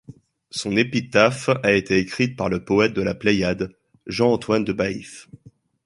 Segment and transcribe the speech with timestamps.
[0.49, 3.75] Son épitaphe a été écrite par le poète de la Pléiade,
[4.07, 5.29] Jean-Antoine de Baïf.